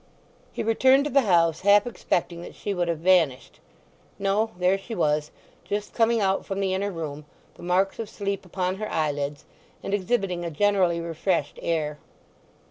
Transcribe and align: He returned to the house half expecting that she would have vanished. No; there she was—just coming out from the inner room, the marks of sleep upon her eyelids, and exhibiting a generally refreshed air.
He 0.51 0.63
returned 0.63 1.03
to 1.03 1.11
the 1.11 1.21
house 1.21 1.59
half 1.59 1.85
expecting 1.85 2.41
that 2.41 2.55
she 2.55 2.73
would 2.73 2.87
have 2.87 2.97
vanished. 2.97 3.59
No; 4.17 4.49
there 4.57 4.75
she 4.79 4.95
was—just 4.95 5.93
coming 5.93 6.19
out 6.19 6.43
from 6.43 6.59
the 6.59 6.73
inner 6.73 6.89
room, 6.91 7.25
the 7.53 7.61
marks 7.61 7.99
of 7.99 8.09
sleep 8.09 8.43
upon 8.43 8.77
her 8.77 8.89
eyelids, 8.91 9.45
and 9.83 9.93
exhibiting 9.93 10.43
a 10.43 10.49
generally 10.49 10.99
refreshed 10.99 11.59
air. 11.61 11.99